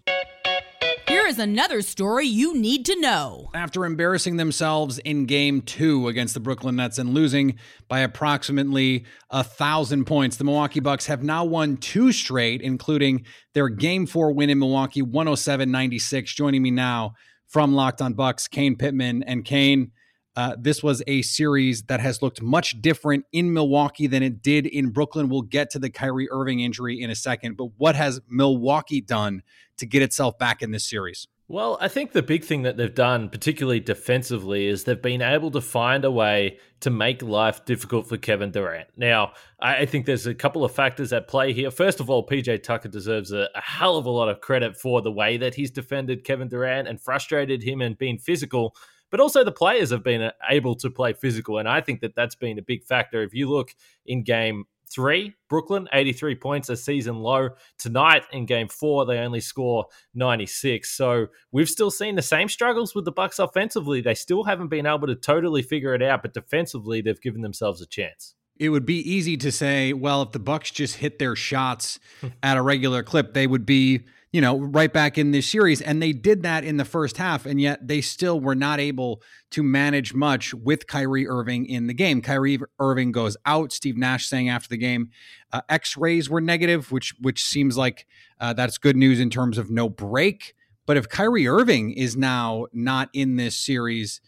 Is 1.30 1.38
another 1.38 1.80
story 1.80 2.26
you 2.26 2.56
need 2.56 2.84
to 2.86 3.00
know. 3.00 3.50
After 3.54 3.84
embarrassing 3.84 4.36
themselves 4.36 4.98
in 4.98 5.26
game 5.26 5.62
two 5.62 6.08
against 6.08 6.34
the 6.34 6.40
Brooklyn 6.40 6.74
Nets 6.74 6.98
and 6.98 7.14
losing 7.14 7.56
by 7.86 8.00
approximately 8.00 9.04
a 9.30 9.44
thousand 9.44 10.06
points, 10.06 10.38
the 10.38 10.42
Milwaukee 10.42 10.80
Bucks 10.80 11.06
have 11.06 11.22
now 11.22 11.44
won 11.44 11.76
two 11.76 12.10
straight, 12.10 12.62
including 12.62 13.24
their 13.54 13.68
game 13.68 14.06
four 14.06 14.32
win 14.32 14.50
in 14.50 14.58
Milwaukee, 14.58 15.02
107 15.02 15.70
96. 15.70 16.34
Joining 16.34 16.62
me 16.62 16.72
now 16.72 17.14
from 17.46 17.74
Locked 17.74 18.02
on 18.02 18.14
Bucks, 18.14 18.48
Kane 18.48 18.74
Pitman. 18.74 19.22
And 19.22 19.44
Kane, 19.44 19.92
uh, 20.36 20.56
this 20.58 20.82
was 20.82 21.02
a 21.06 21.22
series 21.22 21.82
that 21.84 22.00
has 22.00 22.22
looked 22.22 22.40
much 22.40 22.80
different 22.80 23.24
in 23.32 23.52
Milwaukee 23.52 24.06
than 24.06 24.22
it 24.22 24.42
did 24.42 24.66
in 24.66 24.90
Brooklyn. 24.90 25.28
We'll 25.28 25.42
get 25.42 25.70
to 25.70 25.78
the 25.78 25.90
Kyrie 25.90 26.30
Irving 26.30 26.60
injury 26.60 27.00
in 27.00 27.10
a 27.10 27.16
second, 27.16 27.56
but 27.56 27.70
what 27.76 27.96
has 27.96 28.20
Milwaukee 28.28 29.00
done 29.00 29.42
to 29.78 29.86
get 29.86 30.02
itself 30.02 30.38
back 30.38 30.62
in 30.62 30.70
this 30.70 30.88
series? 30.88 31.26
Well, 31.50 31.78
I 31.80 31.88
think 31.88 32.12
the 32.12 32.22
big 32.22 32.44
thing 32.44 32.62
that 32.62 32.76
they've 32.76 32.94
done, 32.94 33.28
particularly 33.28 33.80
defensively, 33.80 34.68
is 34.68 34.84
they've 34.84 35.02
been 35.02 35.20
able 35.20 35.50
to 35.50 35.60
find 35.60 36.04
a 36.04 36.10
way 36.10 36.58
to 36.78 36.90
make 36.90 37.22
life 37.22 37.64
difficult 37.64 38.06
for 38.06 38.16
Kevin 38.16 38.52
Durant. 38.52 38.86
Now, 38.96 39.32
I 39.58 39.84
think 39.84 40.06
there's 40.06 40.28
a 40.28 40.34
couple 40.34 40.64
of 40.64 40.70
factors 40.70 41.12
at 41.12 41.26
play 41.26 41.52
here. 41.52 41.72
First 41.72 41.98
of 41.98 42.08
all, 42.08 42.24
PJ 42.24 42.62
Tucker 42.62 42.88
deserves 42.88 43.32
a, 43.32 43.48
a 43.56 43.60
hell 43.60 43.96
of 43.96 44.06
a 44.06 44.10
lot 44.10 44.28
of 44.28 44.40
credit 44.40 44.76
for 44.76 45.02
the 45.02 45.10
way 45.10 45.38
that 45.38 45.56
he's 45.56 45.72
defended 45.72 46.22
Kevin 46.22 46.46
Durant 46.46 46.86
and 46.86 47.00
frustrated 47.00 47.64
him 47.64 47.80
and 47.80 47.98
been 47.98 48.18
physical 48.18 48.76
but 49.10 49.20
also 49.20 49.44
the 49.44 49.52
players 49.52 49.90
have 49.90 50.02
been 50.02 50.22
uh, 50.22 50.32
able 50.48 50.74
to 50.76 50.90
play 50.90 51.12
physical. 51.12 51.58
And 51.58 51.68
I 51.68 51.80
think 51.80 52.00
that 52.00 52.14
that's 52.14 52.34
been 52.34 52.58
a 52.58 52.62
big 52.62 52.84
factor. 52.84 53.22
If 53.22 53.34
you 53.34 53.50
look 53.50 53.74
in 54.06 54.22
game 54.22 54.64
three, 54.90 55.34
Brooklyn, 55.48 55.88
83 55.92 56.34
points, 56.36 56.68
a 56.68 56.76
season 56.76 57.16
low. 57.16 57.50
Tonight 57.78 58.24
in 58.32 58.44
game 58.44 58.68
four, 58.68 59.06
they 59.06 59.18
only 59.18 59.40
score 59.40 59.86
96. 60.14 60.90
So 60.90 61.28
we've 61.52 61.68
still 61.68 61.90
seen 61.90 62.16
the 62.16 62.22
same 62.22 62.48
struggles 62.48 62.94
with 62.94 63.04
the 63.04 63.12
Bucks 63.12 63.38
offensively. 63.38 64.00
They 64.00 64.14
still 64.14 64.44
haven't 64.44 64.68
been 64.68 64.86
able 64.86 65.06
to 65.06 65.14
totally 65.14 65.62
figure 65.62 65.94
it 65.94 66.02
out, 66.02 66.22
but 66.22 66.34
defensively, 66.34 67.00
they've 67.00 67.20
given 67.20 67.42
themselves 67.42 67.80
a 67.80 67.86
chance. 67.86 68.34
It 68.58 68.68
would 68.68 68.84
be 68.84 68.98
easy 69.10 69.38
to 69.38 69.50
say, 69.50 69.94
well, 69.94 70.22
if 70.22 70.32
the 70.32 70.38
Bucks 70.38 70.70
just 70.70 70.96
hit 70.96 71.18
their 71.18 71.34
shots 71.34 71.98
at 72.42 72.56
a 72.58 72.62
regular 72.62 73.02
clip, 73.02 73.32
they 73.32 73.46
would 73.46 73.64
be 73.64 74.04
you 74.32 74.40
know, 74.40 74.58
right 74.58 74.92
back 74.92 75.18
in 75.18 75.32
this 75.32 75.48
series. 75.48 75.80
And 75.80 76.00
they 76.00 76.12
did 76.12 76.42
that 76.44 76.62
in 76.64 76.76
the 76.76 76.84
first 76.84 77.16
half, 77.16 77.46
and 77.46 77.60
yet 77.60 77.86
they 77.86 78.00
still 78.00 78.38
were 78.38 78.54
not 78.54 78.78
able 78.78 79.22
to 79.50 79.62
manage 79.62 80.14
much 80.14 80.54
with 80.54 80.86
Kyrie 80.86 81.26
Irving 81.26 81.66
in 81.66 81.88
the 81.88 81.94
game. 81.94 82.22
Kyrie 82.22 82.60
Irving 82.78 83.10
goes 83.10 83.36
out. 83.44 83.72
Steve 83.72 83.96
Nash 83.96 84.26
saying 84.26 84.48
after 84.48 84.68
the 84.68 84.76
game, 84.76 85.10
uh, 85.52 85.62
X-rays 85.68 86.30
were 86.30 86.40
negative, 86.40 86.92
which 86.92 87.14
which 87.20 87.44
seems 87.44 87.76
like 87.76 88.06
uh, 88.40 88.52
that's 88.52 88.78
good 88.78 88.96
news 88.96 89.18
in 89.18 89.30
terms 89.30 89.58
of 89.58 89.70
no 89.70 89.88
break. 89.88 90.54
But 90.86 90.96
if 90.96 91.08
Kyrie 91.08 91.48
Irving 91.48 91.92
is 91.92 92.16
now 92.16 92.66
not 92.72 93.10
in 93.12 93.36
this 93.36 93.56
series, 93.56 94.20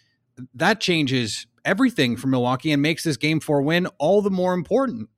that 0.55 0.81
changes 0.81 1.47
everything 1.65 2.17
for 2.17 2.27
Milwaukee 2.27 2.73
and 2.73 2.83
makes 2.83 3.05
this 3.05 3.17
game 3.17 3.41
four 3.41 3.63
win 3.63 3.87
all 3.99 4.21
the 4.21 4.31
more 4.31 4.55
important. 4.55 5.09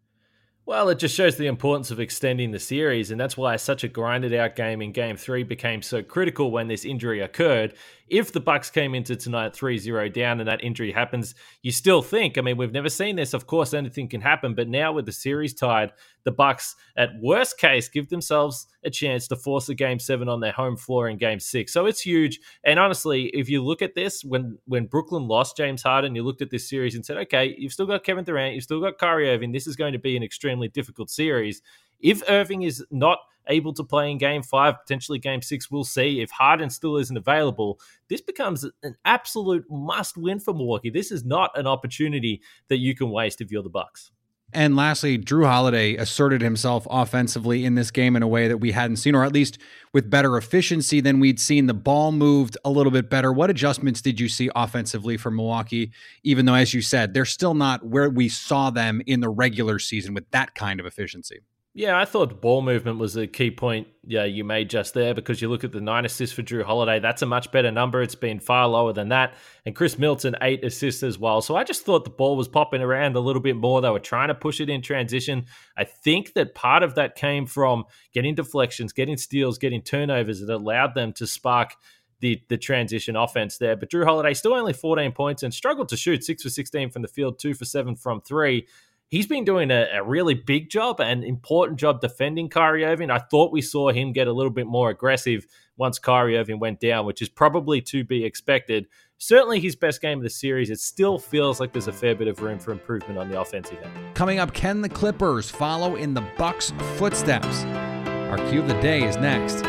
Well, 0.66 0.88
it 0.88 0.99
just 0.99 1.14
shows 1.14 1.37
the 1.37 1.47
importance 1.47 1.90
of 1.90 2.00
extending 2.00 2.50
the 2.50 2.59
series, 2.59 3.11
and 3.11 3.21
that's 3.21 3.37
why 3.37 3.56
such 3.56 3.85
a 3.85 3.88
grinded 3.88 4.33
out 4.33 4.56
game 4.56 4.80
in 4.80 4.92
game 4.92 5.18
three 5.18 5.42
became 5.42 5.83
so 5.83 6.02
critical 6.02 6.50
when 6.50 6.68
this 6.68 6.87
injury 6.87 7.21
occurred 7.21 7.75
if 8.08 8.32
the 8.32 8.40
Bucks 8.40 8.70
came 8.70 8.94
into 8.94 9.16
tonight 9.16 9.54
3-0 9.54 10.12
down 10.12 10.40
and 10.40 10.49
that 10.49 10.62
injury 10.62 10.92
happens, 10.92 11.34
you 11.62 11.73
still 11.73 12.02
think, 12.02 12.37
I 12.37 12.42
mean, 12.42 12.56
we've 12.56 12.73
never 12.73 12.88
seen 12.90 13.16
this. 13.16 13.34
Of 13.34 13.46
course, 13.46 13.73
anything 13.73 14.08
can 14.08 14.20
happen, 14.20 14.54
but 14.54 14.68
now 14.68 14.92
with 14.92 15.06
the 15.06 15.12
series 15.12 15.54
tied, 15.54 15.92
the 16.25 16.32
Bucks 16.32 16.76
at 16.96 17.11
worst 17.20 17.58
case 17.58 17.88
give 17.88 18.08
themselves 18.08 18.66
a 18.84 18.90
chance 18.90 19.28
to 19.28 19.37
force 19.37 19.68
a 19.68 19.75
game 19.75 19.99
7 19.99 20.28
on 20.28 20.40
their 20.40 20.52
home 20.52 20.76
floor 20.76 21.08
in 21.08 21.16
game 21.16 21.40
6. 21.40 21.73
So 21.73 21.87
it's 21.87 22.00
huge. 22.00 22.40
And 22.64 22.78
honestly, 22.78 23.26
if 23.26 23.49
you 23.49 23.64
look 23.64 23.82
at 23.82 23.94
this 23.94 24.25
when 24.25 24.58
when 24.66 24.87
Brooklyn 24.87 25.28
lost 25.28 25.56
James 25.56 25.82
Harden, 25.82 26.14
you 26.14 26.23
looked 26.23 26.42
at 26.42 26.50
this 26.50 26.68
series 26.68 26.94
and 26.94 27.04
said, 27.04 27.18
"Okay, 27.18 27.54
you've 27.58 27.73
still 27.73 27.87
got 27.87 28.04
Kevin 28.04 28.25
Durant, 28.25 28.54
you've 28.54 28.64
still 28.64 28.80
got 28.80 28.99
Kyrie 28.99 29.30
Irving. 29.30 29.52
This 29.52 29.66
is 29.66 29.76
going 29.76 29.92
to 29.92 29.99
be 29.99 30.16
an 30.16 30.23
extremely 30.23 30.68
difficult 30.68 31.11
series." 31.11 31.62
If 32.01 32.23
Irving 32.29 32.63
is 32.63 32.85
not 32.91 33.19
able 33.49 33.73
to 33.75 33.85
play 33.85 34.11
in 34.11 34.19
game 34.19 34.43
five, 34.43 34.75
potentially 34.81 35.19
game 35.19 35.43
six. 35.43 35.71
We'll 35.71 35.85
see. 35.85 36.21
If 36.21 36.31
Harden 36.31 36.71
still 36.71 36.97
isn't 36.97 37.17
available, 37.17 37.79
this 38.09 38.21
becomes 38.21 38.65
an 38.83 38.97
absolute 39.05 39.65
must 39.71 40.17
win 40.17 40.41
for 40.41 40.55
Milwaukee. 40.55 40.91
This 40.91 41.11
is 41.11 41.25
not 41.25 41.57
an 41.59 41.67
opportunity 41.67 42.43
that 42.69 42.79
you 42.79 42.95
can 42.95 43.11
waste 43.11 43.41
if 43.41 43.51
you're 43.51 43.63
the 43.63 43.69
Bucks. 43.69 44.11
And 44.53 44.77
lastly, 44.77 45.19
Jrue 45.19 45.47
Holiday 45.47 45.97
asserted 45.97 46.41
himself 46.41 46.87
offensively 46.89 47.65
in 47.65 47.75
this 47.75 47.91
game 47.91 48.15
in 48.15 48.23
a 48.23 48.29
way 48.29 48.47
that 48.47 48.59
we 48.59 48.71
hadn't 48.71 48.99
seen, 48.99 49.17
or 49.17 49.25
at 49.25 49.33
least 49.33 49.59
with 49.93 50.09
better 50.09 50.37
efficiency 50.37 51.01
than 51.01 51.19
we'd 51.19 51.41
seen. 51.41 51.67
The 51.67 51.75
ball 51.75 52.13
moved 52.13 52.57
a 52.65 52.71
little 52.71 52.93
bit 52.93 53.11
better. 53.11 53.33
What 53.33 53.51
adjustments 53.51 54.01
did 54.01 54.21
you 54.21 54.29
see 54.29 54.51
offensively 54.55 55.17
for 55.17 55.33
Milwaukee? 55.33 55.91
Even 56.23 56.47
though, 56.47 56.55
as 56.55 56.73
you 56.73 56.83
said, 56.83 57.15
they're 57.15 57.25
still 57.25 57.55
not 57.55 57.85
where 57.85 58.09
we 58.09 58.29
saw 58.29 58.71
them 58.71 59.03
in 59.07 59.19
the 59.19 59.29
regular 59.29 59.81
season 59.81 60.15
with 60.15 60.31
that 60.31 60.55
kind 60.55 60.79
of 60.79 60.87
efficiency. 60.87 61.41
Yeah, 61.76 61.99
I 61.99 62.04
thought 62.04 62.40
ball 62.40 62.62
movement 62.62 62.99
was 62.99 63.16
a 63.16 63.26
key 63.26 63.50
point 63.50 63.88
yeah, 64.07 64.25
you 64.25 64.45
made 64.45 64.71
just 64.71 64.95
there 64.95 65.14
because 65.14 65.40
you 65.40 65.49
look 65.49 65.64
at 65.64 65.73
the 65.73 65.81
nine 65.81 66.04
assists 66.04 66.35
for 66.35 66.43
Jrue 66.43 66.62
Holiday. 66.62 67.00
That's 67.00 67.23
a 67.23 67.26
much 67.26 67.50
better 67.50 67.71
number. 67.71 68.02
It's 68.02 68.14
been 68.14 68.38
far 68.38 68.69
lower 68.69 68.93
than 68.93 69.09
that. 69.09 69.35
And 69.64 69.75
Khris 69.75 69.99
Middleton, 69.99 70.37
eight 70.43 70.64
assists 70.64 71.02
as 71.02 71.19
well. 71.19 71.40
So 71.40 71.57
I 71.57 71.64
just 71.64 71.85
thought 71.85 72.04
the 72.04 72.11
ball 72.11 72.37
was 72.37 72.47
popping 72.47 72.83
around 72.83 73.16
a 73.16 73.21
little 73.21 73.43
bit 73.43 73.57
more. 73.57 73.81
They 73.81 73.90
were 73.90 73.99
trying 73.99 74.28
to 74.28 74.35
push 74.35 74.61
it 74.61 74.69
in 74.69 74.83
transition. 74.83 75.47
I 75.76 75.85
think 75.85 76.35
that 76.35 76.54
part 76.54 76.83
of 76.83 76.95
that 76.97 77.16
came 77.16 77.47
from 77.47 77.85
getting 78.12 78.35
deflections, 78.35 78.93
getting 78.93 79.16
steals, 79.16 79.59
getting 79.59 79.83
turnovers 79.83 80.40
that 80.40 80.54
allowed 80.54 80.95
them 80.95 81.12
to 81.14 81.26
spark 81.26 81.75
the 82.21 82.40
the 82.49 82.57
transition 82.57 83.16
offense 83.16 83.59
there. 83.59 83.75
But 83.75 83.90
Jrue 83.90 84.04
Holiday 84.04 84.35
still 84.35 84.54
only 84.54 84.73
14 84.73 85.12
points 85.12 85.43
and 85.43 85.52
struggled 85.52 85.88
to 85.88 85.97
shoot 85.97 86.25
six 86.25 86.43
for 86.43 86.50
16 86.50 86.90
from 86.90 87.02
the 87.02 87.09
field, 87.09 87.38
two 87.38 87.54
for 87.54 87.64
seven 87.64 87.97
from 87.97 88.21
three 88.21 88.66
he's 89.08 89.26
been 89.26 89.44
doing 89.44 89.70
a, 89.70 89.88
a, 89.94 90.02
really 90.02 90.34
big 90.34 90.70
job 90.70 91.00
and 91.00 91.25
important 91.25 91.78
job 91.78 92.00
defending 92.00 92.49
Kyrie 92.49 92.84
Irving. 92.84 93.11
I 93.11 93.18
thought 93.18 93.52
we 93.52 93.62
saw 93.62 93.90
him 93.90 94.12
get 94.12 94.28
a 94.28 94.32
little 94.32 94.50
bit 94.50 94.66
more 94.66 94.90
aggressive 94.90 95.46
once 95.76 95.99
Kyrie 95.99 96.38
Irving 96.38 96.61
went 96.61 96.80
down, 96.80 97.06
which 97.06 97.23
is 97.23 97.28
probably 97.28 97.80
to 97.82 98.04
be 98.04 98.25
expected. 98.25 98.87
Certainly 99.18 99.61
his 99.61 99.76
best 99.76 100.00
game 100.00 100.18
of 100.18 100.25
the 100.25 100.30
series. 100.30 100.70
It 100.70 100.80
still 100.80 101.18
feels 101.18 101.61
like 101.61 101.73
there's 101.73 101.88
a 101.88 101.92
fair 101.92 102.14
bit 102.14 102.28
of 102.28 102.40
room 102.42 102.58
for 102.58 102.73
improvement 102.73 103.18
on 103.18 103.30
the 103.30 103.40
offensive 103.40 103.78
end. 103.82 104.14
Coming 104.14 104.38
up, 104.38 104.52
can 104.52 104.80
the 104.80 104.88
Clippers 104.88 105.50
follow 105.50 105.96
in 105.96 106.14
the 106.14 106.25
Bucks' 106.37 106.73
footsteps? 106.96 107.64
Our 107.64 108.38
cue 108.50 108.61
of 108.61 108.68
the 108.68 108.80
day 108.80 109.04
is 109.04 109.16
next. 109.16 109.62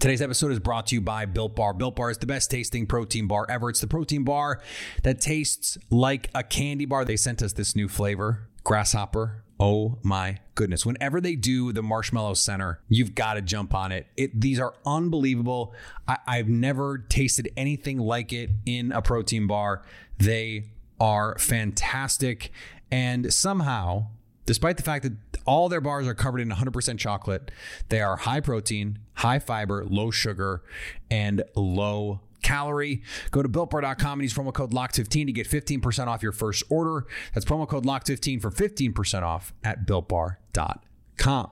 Today's 0.00 0.20
episode 0.20 0.52
is 0.52 0.60
brought 0.60 0.88
to 0.88 0.94
you 0.94 1.00
by 1.00 1.24
Built 1.24 1.56
Bar. 1.56 1.72
Built 1.72 1.96
Bar 1.96 2.10
is 2.10 2.18
the 2.18 2.26
best 2.26 2.50
tasting 2.50 2.86
protein 2.86 3.26
bar 3.26 3.46
ever. 3.48 3.70
It's 3.70 3.80
the 3.80 3.86
protein 3.86 4.22
bar 4.22 4.60
that 5.02 5.18
tastes 5.18 5.78
like 5.88 6.28
a 6.34 6.42
candy 6.42 6.84
bar. 6.84 7.06
They 7.06 7.16
sent 7.16 7.40
us 7.40 7.54
this 7.54 7.74
new 7.74 7.88
flavor 7.88 8.50
Grasshopper. 8.64 9.44
Oh 9.60 9.98
my 10.02 10.38
goodness. 10.54 10.84
Whenever 10.84 11.20
they 11.20 11.36
do 11.36 11.72
the 11.72 11.82
Marshmallow 11.82 12.34
Center, 12.34 12.80
you've 12.88 13.14
got 13.14 13.34
to 13.34 13.42
jump 13.42 13.74
on 13.74 13.92
it. 13.92 14.06
it 14.16 14.40
these 14.40 14.58
are 14.58 14.74
unbelievable. 14.84 15.74
I, 16.08 16.18
I've 16.26 16.48
never 16.48 16.98
tasted 16.98 17.52
anything 17.56 17.98
like 17.98 18.32
it 18.32 18.50
in 18.66 18.90
a 18.90 19.00
protein 19.00 19.46
bar. 19.46 19.82
They 20.18 20.70
are 20.98 21.38
fantastic. 21.38 22.50
And 22.90 23.32
somehow, 23.32 24.06
despite 24.46 24.76
the 24.76 24.82
fact 24.82 25.04
that 25.04 25.12
all 25.46 25.68
their 25.68 25.80
bars 25.80 26.06
are 26.06 26.14
covered 26.14 26.40
in 26.40 26.50
100% 26.50 26.98
chocolate, 26.98 27.50
they 27.90 28.00
are 28.00 28.16
high 28.16 28.40
protein, 28.40 28.98
high 29.14 29.38
fiber, 29.38 29.84
low 29.84 30.10
sugar, 30.10 30.62
and 31.10 31.42
low 31.54 32.20
calorie. 32.44 33.02
Go 33.32 33.42
to 33.42 33.48
builtbar.com 33.48 34.20
and 34.20 34.22
use 34.22 34.34
promo 34.34 34.52
code 34.52 34.70
LOCK15 34.70 35.26
to 35.26 35.32
get 35.32 35.48
15% 35.48 36.06
off 36.06 36.22
your 36.22 36.30
first 36.32 36.62
order. 36.70 37.06
That's 37.32 37.44
promo 37.44 37.66
code 37.66 37.84
LOCK15 37.84 38.40
for 38.40 38.50
15% 38.50 39.22
off 39.22 39.52
at 39.64 39.86
builtbar.com. 39.86 41.50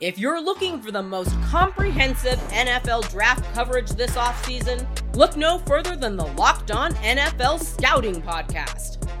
If 0.00 0.16
you're 0.16 0.40
looking 0.40 0.80
for 0.80 0.92
the 0.92 1.02
most 1.02 1.32
comprehensive 1.42 2.38
NFL 2.50 3.10
draft 3.10 3.52
coverage 3.52 3.90
this 3.90 4.12
offseason, 4.12 4.86
look 5.16 5.36
no 5.36 5.58
further 5.58 5.96
than 5.96 6.16
the 6.16 6.26
Locked 6.26 6.70
On 6.70 6.92
NFL 6.94 7.60
Scouting 7.60 8.22
Podcast. 8.22 9.07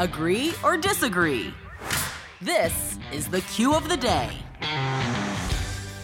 Agree 0.00 0.52
or 0.64 0.76
disagree? 0.76 1.54
This 2.40 2.98
is 3.12 3.28
the 3.28 3.42
cue 3.42 3.74
of 3.74 3.88
the 3.88 3.96
day. 3.96 4.30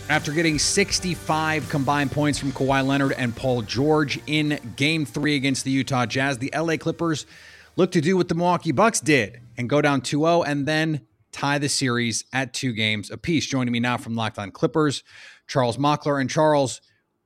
After 0.09 0.30
getting 0.32 0.61
65 0.61 1.68
combined 1.68 2.12
points 2.12 2.38
from 2.38 2.52
Kawhi 2.52 2.87
Leonard 2.87 3.12
and 3.12 3.35
Paul 3.35 3.62
George 3.62 4.20
in 4.28 4.61
game 4.76 5.04
three 5.04 5.35
against 5.35 5.64
the 5.64 5.73
Utah 5.73 6.06
Jazz, 6.06 6.38
the 6.38 6.52
LA 6.56 6.76
Clippers 6.76 7.26
look 7.75 7.90
to 7.90 8.00
do 8.00 8.16
what 8.16 8.28
the 8.28 8.37
Milwaukee 8.37 8.70
Bucks 8.70 9.00
did 9.00 9.40
and 9.56 9.68
go 9.68 9.80
down 9.80 10.02
2 10.02 10.20
0 10.20 10.42
and 10.42 10.66
then 10.66 11.00
tie 11.32 11.59
the 11.59 11.68
series 11.68 12.25
at 12.32 12.54
two 12.54 12.73
games 12.73 13.11
apiece. 13.11 13.44
Joining 13.47 13.73
me 13.73 13.80
now 13.80 13.97
from 13.97 14.14
Locked 14.14 14.38
On 14.38 14.52
Clippers, 14.52 15.02
Charles 15.49 15.78
Mockler. 15.78 16.20
And 16.20 16.30
Charles, 16.30 16.80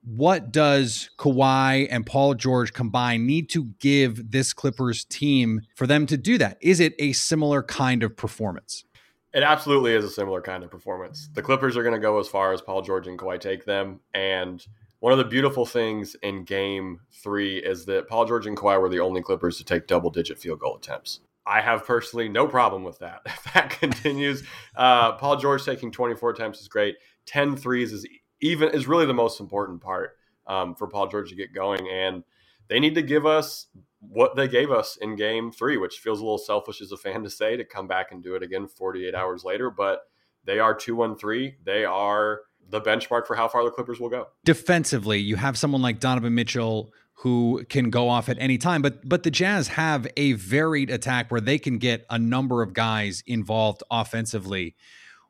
what 0.05 0.53
does 0.53 1.11
Kawhi 1.19 1.89
and 1.91 2.05
Paul 2.05 2.35
George 2.35 2.73
combined 2.73 3.27
need 3.27 3.49
to 3.51 3.65
give 3.81 4.31
this 4.31 4.53
Clippers 4.53 5.05
team 5.05 5.63
for 5.75 5.87
them 5.87 6.07
to 6.07 6.17
do 6.17 6.39
that? 6.39 6.59
Is 6.61 6.81
it 6.81 6.95
a 6.99 7.13
similar 7.13 7.63
kind 7.63 8.03
of 8.03 8.17
performance? 8.17 8.85
It 9.33 9.43
absolutely 9.43 9.95
is 9.95 10.05
a 10.05 10.11
similar 10.11 10.41
kind 10.41 10.63
of 10.63 10.71
performance. 10.71 11.29
The 11.35 11.43
Clippers 11.43 11.77
are 11.77 11.83
going 11.83 11.95
to 11.95 12.01
go 12.01 12.21
as 12.21 12.29
far 12.29 12.53
as 12.53 12.61
Paul 12.61 12.83
George 12.83 13.09
and 13.09 13.19
Kawhi 13.19 13.41
take 13.41 13.65
them. 13.65 14.01
And 14.13 14.65
one 15.01 15.13
of 15.13 15.19
the 15.19 15.25
beautiful 15.25 15.67
things 15.67 16.15
in 16.23 16.45
game 16.45 17.01
three 17.13 17.59
is 17.59 17.85
that 17.87 18.09
Paul 18.09 18.27
George 18.27 18.47
and 18.47 18.57
Kawhi 18.57 18.81
were 18.81 18.89
the 18.89 19.01
only 19.01 19.23
Clippers 19.23 19.59
to 19.59 19.65
take 19.65 19.87
double 19.87 20.11
digit 20.11 20.39
field 20.39 20.61
goal 20.61 20.77
attempts. 20.77 21.21
I 21.47 21.61
have 21.61 21.85
personally 21.85 22.29
no 22.29 22.47
problem 22.47 22.85
with 22.85 23.01
that. 23.01 23.23
If 23.27 23.53
that 23.55 23.71
continues, 23.81 24.45
uh, 24.77 25.13
Paul 25.13 25.37
George 25.37 25.65
taking 25.65 25.91
24 25.91 26.31
attempts 26.31 26.61
is 26.61 26.69
great. 26.69 26.97
10 27.27 27.57
threes 27.57 27.93
is 27.93 28.07
even 28.41 28.71
is 28.71 28.87
really 28.87 29.07
the 29.07 29.15
most 29.15 29.41
important 29.41 29.81
part 29.81 30.17
um, 30.47 30.75
for 30.75 30.87
Paul 30.87 31.09
George 31.09 31.31
to 31.31 31.37
get 31.37 31.55
going. 31.55 31.89
And 31.89 32.25
they 32.69 32.81
need 32.81 32.95
to 32.95 33.03
give 33.03 33.27
us 33.27 33.67
what 34.01 34.37
they 34.37 34.49
gave 34.49 34.71
us 34.71 34.97
in 35.01 35.17
game 35.17 35.51
three, 35.51 35.77
which 35.77 35.99
feels 35.99 36.21
a 36.21 36.23
little 36.23 36.39
selfish 36.39 36.81
as 36.81 36.93
a 36.93 36.97
fan 36.97 37.23
to 37.23 37.31
say 37.31 37.57
to 37.57 37.65
come 37.65 37.87
back 37.87 38.13
and 38.13 38.23
do 38.23 38.35
it 38.35 38.43
again 38.43 38.69
48 38.69 39.15
hours 39.15 39.45
later. 39.45 39.71
But 39.71 40.03
they 40.45 40.59
are 40.59 40.75
2 40.75 40.95
1 40.95 41.17
3. 41.17 41.57
They 41.65 41.85
are 41.85 42.41
the 42.69 42.81
benchmark 42.81 43.27
for 43.27 43.37
how 43.37 43.49
far 43.49 43.65
the 43.65 43.71
Clippers 43.71 44.01
will 44.01 44.09
go. 44.09 44.29
Defensively, 44.45 45.19
you 45.19 45.37
have 45.37 45.59
someone 45.59 45.83
like 45.83 46.01
Donovan 46.01 46.35
Mitchell 46.35 46.93
who 47.19 47.65
can 47.69 47.91
go 47.91 48.09
off 48.09 48.29
at 48.29 48.37
any 48.39 48.59
time, 48.59 48.83
but 48.83 49.09
but 49.09 49.23
the 49.23 49.31
Jazz 49.31 49.69
have 49.69 50.07
a 50.17 50.33
varied 50.33 50.91
attack 50.91 51.31
where 51.31 51.41
they 51.41 51.59
can 51.59 51.79
get 51.79 52.05
a 52.11 52.19
number 52.19 52.63
of 52.63 52.73
guys 52.73 53.23
involved 53.27 53.83
offensively. 53.91 54.75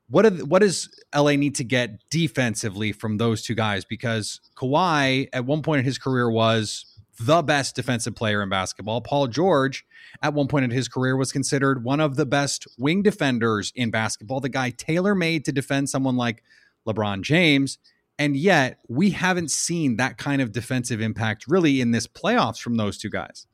What, 0.08 0.26
are, 0.26 0.30
what 0.30 0.60
does 0.60 0.88
LA 1.14 1.32
need 1.32 1.54
to 1.56 1.64
get 1.64 1.98
defensively 2.10 2.92
from 2.92 3.16
those 3.16 3.42
two 3.42 3.54
guys? 3.54 3.84
Because 3.84 4.40
Kawhi, 4.56 5.28
at 5.32 5.44
one 5.44 5.62
point 5.62 5.80
in 5.80 5.84
his 5.84 5.98
career, 5.98 6.30
was 6.30 6.86
the 7.18 7.42
best 7.42 7.76
defensive 7.76 8.14
player 8.14 8.42
in 8.42 8.48
basketball. 8.48 9.00
Paul 9.00 9.28
George, 9.28 9.84
at 10.22 10.34
one 10.34 10.48
point 10.48 10.64
in 10.64 10.70
his 10.70 10.88
career, 10.88 11.16
was 11.16 11.32
considered 11.32 11.84
one 11.84 12.00
of 12.00 12.16
the 12.16 12.26
best 12.26 12.66
wing 12.76 13.02
defenders 13.02 13.72
in 13.74 13.90
basketball, 13.90 14.40
the 14.40 14.48
guy 14.48 14.70
tailor 14.70 15.14
made 15.14 15.44
to 15.44 15.52
defend 15.52 15.88
someone 15.88 16.16
like 16.16 16.42
LeBron 16.86 17.22
James. 17.22 17.78
And 18.18 18.36
yet, 18.36 18.78
we 18.88 19.10
haven't 19.10 19.50
seen 19.50 19.96
that 19.96 20.18
kind 20.18 20.40
of 20.40 20.52
defensive 20.52 21.00
impact 21.00 21.46
really 21.48 21.80
in 21.80 21.90
this 21.90 22.06
playoffs 22.06 22.58
from 22.58 22.76
those 22.76 22.96
two 22.98 23.10
guys. 23.10 23.46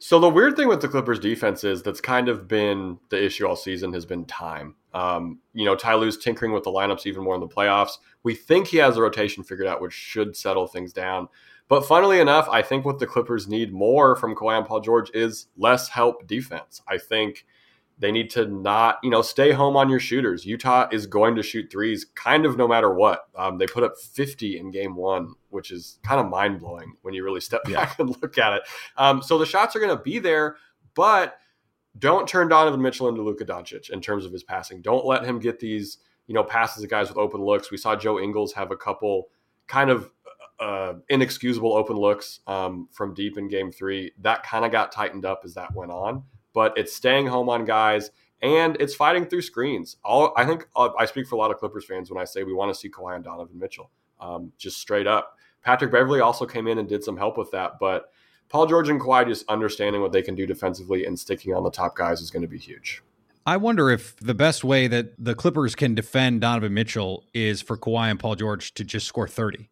So 0.00 0.18
the 0.18 0.28
weird 0.28 0.56
thing 0.56 0.66
with 0.66 0.80
the 0.80 0.88
Clippers 0.88 1.20
defense 1.20 1.62
is 1.62 1.82
that's 1.84 2.00
kind 2.00 2.28
of 2.28 2.48
been 2.48 2.98
the 3.10 3.24
issue 3.24 3.46
all 3.46 3.54
season 3.54 3.92
has 3.92 4.04
been 4.04 4.24
time. 4.24 4.74
Um, 4.94 5.38
you 5.54 5.64
know, 5.64 5.74
Ty 5.74 5.94
Lue's 5.94 6.18
tinkering 6.18 6.52
with 6.52 6.64
the 6.64 6.70
lineups 6.70 7.06
even 7.06 7.24
more 7.24 7.34
in 7.34 7.40
the 7.40 7.48
playoffs. 7.48 7.98
We 8.22 8.34
think 8.34 8.68
he 8.68 8.76
has 8.78 8.96
a 8.96 9.02
rotation 9.02 9.42
figured 9.42 9.66
out, 9.66 9.80
which 9.80 9.92
should 9.92 10.36
settle 10.36 10.66
things 10.66 10.92
down. 10.92 11.28
But 11.68 11.86
funnily 11.86 12.20
enough, 12.20 12.48
I 12.50 12.60
think 12.60 12.84
what 12.84 12.98
the 12.98 13.06
Clippers 13.06 13.48
need 13.48 13.72
more 13.72 14.16
from 14.16 14.34
Kawhi 14.34 14.58
and 14.58 14.66
Paul 14.66 14.80
George 14.80 15.10
is 15.14 15.46
less 15.56 15.88
help 15.88 16.26
defense. 16.26 16.82
I 16.86 16.98
think 16.98 17.46
they 17.98 18.12
need 18.12 18.30
to 18.30 18.46
not, 18.46 18.98
you 19.02 19.10
know, 19.10 19.22
stay 19.22 19.52
home 19.52 19.76
on 19.76 19.88
your 19.88 20.00
shooters. 20.00 20.44
Utah 20.44 20.88
is 20.90 21.06
going 21.06 21.36
to 21.36 21.42
shoot 21.42 21.70
threes 21.70 22.04
kind 22.14 22.44
of 22.44 22.56
no 22.56 22.66
matter 22.66 22.92
what. 22.92 23.28
Um, 23.36 23.58
they 23.58 23.66
put 23.66 23.84
up 23.84 23.96
50 23.96 24.58
in 24.58 24.70
game 24.70 24.96
one, 24.96 25.34
which 25.50 25.70
is 25.70 25.98
kind 26.02 26.20
of 26.20 26.28
mind 26.28 26.60
blowing 26.60 26.94
when 27.02 27.14
you 27.14 27.22
really 27.24 27.40
step 27.40 27.62
back 27.64 27.96
and 27.98 28.10
look 28.20 28.38
at 28.38 28.54
it. 28.54 28.62
Um, 28.96 29.22
so 29.22 29.38
the 29.38 29.46
shots 29.46 29.76
are 29.76 29.80
going 29.80 29.96
to 29.96 30.02
be 30.02 30.18
there, 30.18 30.56
but 30.94 31.36
don't 31.98 32.28
turn 32.28 32.48
Donovan 32.48 32.80
Mitchell 32.80 33.08
into 33.08 33.22
Luka 33.22 33.44
Doncic 33.44 33.90
in 33.90 34.00
terms 34.00 34.24
of 34.24 34.32
his 34.32 34.42
passing. 34.42 34.80
Don't 34.82 35.06
let 35.06 35.24
him 35.24 35.38
get 35.38 35.60
these, 35.60 35.98
you 36.26 36.34
know, 36.34 36.44
passes 36.44 36.82
to 36.82 36.88
guys 36.88 37.08
with 37.08 37.18
open 37.18 37.40
looks. 37.40 37.70
We 37.70 37.76
saw 37.76 37.96
Joe 37.96 38.18
Ingles 38.18 38.52
have 38.54 38.70
a 38.70 38.76
couple 38.76 39.28
kind 39.66 39.90
of 39.90 40.10
uh, 40.60 40.94
inexcusable 41.08 41.72
open 41.72 41.96
looks 41.96 42.40
um, 42.46 42.88
from 42.92 43.14
deep 43.14 43.36
in 43.36 43.48
game 43.48 43.72
three. 43.72 44.12
That 44.20 44.42
kind 44.42 44.64
of 44.64 44.72
got 44.72 44.92
tightened 44.92 45.24
up 45.24 45.42
as 45.44 45.54
that 45.54 45.74
went 45.74 45.90
on 45.90 46.22
but 46.52 46.76
it's 46.76 46.94
staying 46.94 47.26
home 47.26 47.48
on 47.48 47.64
guys 47.64 48.10
and 48.40 48.76
it's 48.80 48.94
fighting 48.94 49.24
through 49.24 49.42
screens. 49.42 49.96
All 50.04 50.32
I 50.36 50.44
think 50.44 50.66
uh, 50.74 50.90
I 50.98 51.06
speak 51.06 51.26
for 51.26 51.36
a 51.36 51.38
lot 51.38 51.50
of 51.50 51.58
Clippers 51.58 51.84
fans 51.84 52.10
when 52.10 52.20
I 52.20 52.24
say 52.24 52.42
we 52.42 52.52
want 52.52 52.72
to 52.72 52.78
see 52.78 52.90
Kawhi 52.90 53.14
and 53.16 53.24
Donovan 53.24 53.58
Mitchell, 53.58 53.90
um, 54.20 54.52
just 54.58 54.78
straight 54.78 55.06
up. 55.06 55.38
Patrick 55.62 55.92
Beverley 55.92 56.20
also 56.20 56.44
came 56.44 56.66
in 56.66 56.78
and 56.78 56.88
did 56.88 57.04
some 57.04 57.16
help 57.16 57.38
with 57.38 57.50
that, 57.52 57.78
but 57.78 58.10
Paul 58.52 58.66
George 58.66 58.90
and 58.90 59.00
Kawhi 59.00 59.26
just 59.26 59.48
understanding 59.48 60.02
what 60.02 60.12
they 60.12 60.20
can 60.20 60.34
do 60.34 60.44
defensively 60.44 61.06
and 61.06 61.18
sticking 61.18 61.54
on 61.54 61.64
the 61.64 61.70
top 61.70 61.96
guys 61.96 62.20
is 62.20 62.30
going 62.30 62.42
to 62.42 62.48
be 62.48 62.58
huge. 62.58 63.02
I 63.46 63.56
wonder 63.56 63.88
if 63.88 64.14
the 64.18 64.34
best 64.34 64.62
way 64.62 64.88
that 64.88 65.14
the 65.18 65.34
Clippers 65.34 65.74
can 65.74 65.94
defend 65.94 66.42
Donovan 66.42 66.74
Mitchell 66.74 67.24
is 67.32 67.62
for 67.62 67.78
Kawhi 67.78 68.10
and 68.10 68.20
Paul 68.20 68.34
George 68.34 68.74
to 68.74 68.84
just 68.84 69.06
score 69.06 69.26
30. 69.26 69.70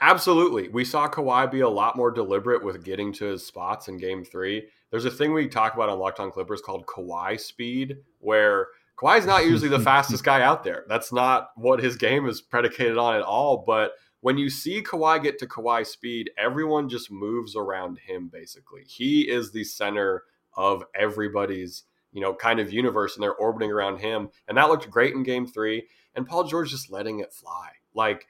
Absolutely. 0.00 0.68
We 0.68 0.84
saw 0.84 1.08
Kawhi 1.08 1.50
be 1.50 1.60
a 1.60 1.68
lot 1.68 1.96
more 1.96 2.12
deliberate 2.12 2.64
with 2.64 2.84
getting 2.84 3.12
to 3.14 3.24
his 3.24 3.44
spots 3.44 3.88
in 3.88 3.96
game 3.96 4.24
three. 4.24 4.68
There's 4.92 5.04
a 5.04 5.10
thing 5.10 5.32
we 5.32 5.48
talk 5.48 5.74
about 5.74 5.88
on 5.88 5.98
Locked 5.98 6.20
On 6.20 6.30
Clippers 6.30 6.60
called 6.60 6.86
Kawhi 6.86 7.40
speed, 7.40 7.96
where 8.20 8.68
Kawhi 8.96 9.18
is 9.18 9.26
not 9.26 9.46
usually 9.46 9.68
the 9.68 9.80
fastest 9.84 10.22
guy 10.22 10.42
out 10.42 10.62
there. 10.62 10.84
That's 10.88 11.12
not 11.12 11.50
what 11.56 11.82
his 11.82 11.96
game 11.96 12.28
is 12.28 12.40
predicated 12.40 12.98
on 12.98 13.16
at 13.16 13.22
all. 13.22 13.64
But 13.66 13.94
when 14.26 14.38
you 14.38 14.50
see 14.50 14.82
Kawhi 14.82 15.22
get 15.22 15.38
to 15.38 15.46
Kawhi 15.46 15.86
speed, 15.86 16.32
everyone 16.36 16.88
just 16.88 17.12
moves 17.12 17.54
around 17.54 17.96
him 17.96 18.26
basically. 18.26 18.82
He 18.84 19.20
is 19.20 19.52
the 19.52 19.62
center 19.62 20.24
of 20.56 20.82
everybody's, 20.96 21.84
you 22.10 22.20
know, 22.20 22.34
kind 22.34 22.58
of 22.58 22.72
universe 22.72 23.14
and 23.14 23.22
they're 23.22 23.36
orbiting 23.36 23.70
around 23.70 23.98
him. 23.98 24.30
And 24.48 24.58
that 24.58 24.68
looked 24.68 24.90
great 24.90 25.14
in 25.14 25.22
game 25.22 25.46
three. 25.46 25.86
And 26.16 26.26
Paul 26.26 26.42
George 26.42 26.72
just 26.72 26.90
letting 26.90 27.20
it 27.20 27.32
fly. 27.32 27.68
Like 27.94 28.26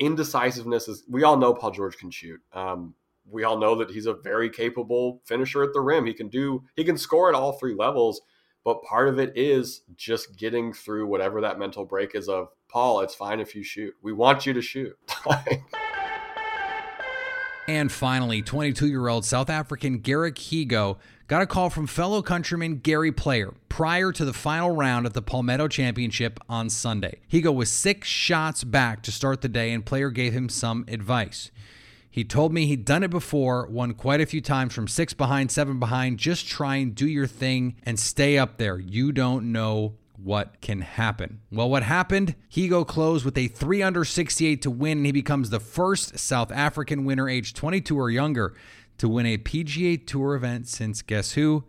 indecisiveness 0.00 0.88
is 0.88 1.04
we 1.10 1.24
all 1.24 1.36
know 1.36 1.52
Paul 1.52 1.72
George 1.72 1.98
can 1.98 2.10
shoot. 2.10 2.40
Um, 2.54 2.94
we 3.30 3.44
all 3.44 3.58
know 3.58 3.74
that 3.74 3.90
he's 3.90 4.06
a 4.06 4.14
very 4.14 4.48
capable 4.48 5.20
finisher 5.26 5.62
at 5.62 5.74
the 5.74 5.82
rim. 5.82 6.06
He 6.06 6.14
can 6.14 6.28
do 6.28 6.64
he 6.74 6.84
can 6.84 6.96
score 6.96 7.28
at 7.28 7.34
all 7.34 7.52
three 7.52 7.74
levels, 7.74 8.22
but 8.64 8.82
part 8.82 9.10
of 9.10 9.18
it 9.18 9.36
is 9.36 9.82
just 9.94 10.38
getting 10.38 10.72
through 10.72 11.06
whatever 11.06 11.42
that 11.42 11.58
mental 11.58 11.84
break 11.84 12.14
is 12.14 12.30
of 12.30 12.48
Paul, 12.74 13.02
it's 13.02 13.14
fine 13.14 13.38
if 13.38 13.54
you 13.54 13.62
shoot. 13.62 13.94
We 14.02 14.12
want 14.12 14.46
you 14.46 14.52
to 14.52 14.60
shoot. 14.60 14.98
and 17.68 17.92
finally, 17.92 18.42
22-year-old 18.42 19.24
South 19.24 19.48
African 19.48 19.98
Garrick 19.98 20.34
Higgo 20.34 20.98
got 21.28 21.40
a 21.40 21.46
call 21.46 21.70
from 21.70 21.86
fellow 21.86 22.20
countryman 22.20 22.78
Gary 22.78 23.12
Player 23.12 23.54
prior 23.68 24.10
to 24.10 24.24
the 24.24 24.32
final 24.32 24.72
round 24.74 25.06
of 25.06 25.12
the 25.12 25.22
Palmetto 25.22 25.68
Championship 25.68 26.40
on 26.48 26.68
Sunday. 26.68 27.20
Higgo 27.30 27.54
was 27.54 27.70
six 27.70 28.08
shots 28.08 28.64
back 28.64 29.04
to 29.04 29.12
start 29.12 29.40
the 29.40 29.48
day, 29.48 29.70
and 29.70 29.86
Player 29.86 30.10
gave 30.10 30.32
him 30.32 30.48
some 30.48 30.84
advice. 30.88 31.52
He 32.10 32.24
told 32.24 32.52
me 32.52 32.66
he'd 32.66 32.84
done 32.84 33.04
it 33.04 33.10
before, 33.10 33.68
won 33.68 33.94
quite 33.94 34.20
a 34.20 34.26
few 34.26 34.40
times 34.40 34.74
from 34.74 34.88
six 34.88 35.14
behind, 35.14 35.52
seven 35.52 35.78
behind. 35.78 36.18
Just 36.18 36.48
try 36.48 36.74
and 36.74 36.92
do 36.92 37.06
your 37.06 37.28
thing 37.28 37.76
and 37.84 38.00
stay 38.00 38.36
up 38.36 38.58
there. 38.58 38.80
You 38.80 39.12
don't 39.12 39.52
know 39.52 39.94
what 40.16 40.60
can 40.60 40.80
happen. 40.80 41.40
Well, 41.50 41.68
what 41.68 41.82
happened? 41.82 42.34
Higgo 42.50 42.86
closed 42.86 43.24
with 43.24 43.36
a 43.36 43.48
3 43.48 43.82
under 43.82 44.04
68 44.04 44.62
to 44.62 44.70
win, 44.70 44.98
and 44.98 45.06
he 45.06 45.12
becomes 45.12 45.50
the 45.50 45.60
first 45.60 46.18
South 46.18 46.52
African 46.52 47.04
winner 47.04 47.28
aged 47.28 47.56
22 47.56 47.98
or 47.98 48.10
younger 48.10 48.54
to 48.98 49.08
win 49.08 49.26
a 49.26 49.38
PGA 49.38 50.06
Tour 50.06 50.34
event 50.34 50.68
since 50.68 51.02
guess 51.02 51.32
who? 51.32 51.64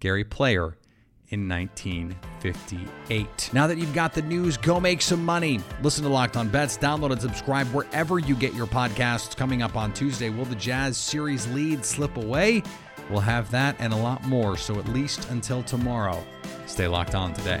Gary 0.00 0.24
Player 0.24 0.76
in 1.30 1.48
1958. 1.48 3.50
Now 3.52 3.66
that 3.66 3.78
you've 3.78 3.92
got 3.92 4.14
the 4.14 4.22
news, 4.22 4.56
go 4.56 4.80
make 4.80 5.02
some 5.02 5.24
money. 5.24 5.60
Listen 5.82 6.04
to 6.04 6.10
Locked 6.10 6.36
On 6.36 6.48
Bets, 6.48 6.78
download 6.78 7.12
and 7.12 7.20
subscribe 7.20 7.66
wherever 7.68 8.18
you 8.18 8.34
get 8.34 8.54
your 8.54 8.66
podcasts. 8.66 9.36
Coming 9.36 9.62
up 9.62 9.76
on 9.76 9.92
Tuesday, 9.92 10.30
will 10.30 10.46
the 10.46 10.54
Jazz 10.54 10.96
series 10.96 11.46
lead 11.48 11.84
slip 11.84 12.16
away? 12.16 12.62
We'll 13.10 13.20
have 13.20 13.50
that 13.50 13.76
and 13.78 13.92
a 13.92 13.96
lot 13.96 14.24
more. 14.24 14.56
So 14.56 14.78
at 14.78 14.88
least 14.88 15.28
until 15.30 15.62
tomorrow, 15.62 16.24
stay 16.66 16.88
locked 16.88 17.14
on 17.14 17.34
today. 17.34 17.60